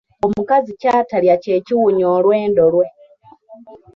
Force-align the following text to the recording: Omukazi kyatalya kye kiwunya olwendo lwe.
Omukazi 0.25 0.71
kyatalya 0.81 1.35
kye 1.43 1.55
kiwunya 1.65 2.05
olwendo 2.15 2.63
lwe. 2.73 2.87